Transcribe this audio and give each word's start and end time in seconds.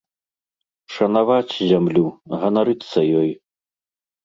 Шанаваць 0.93 1.53
зямлю, 1.73 2.05
ганарыцца 2.41 2.99
ёй. 3.23 3.31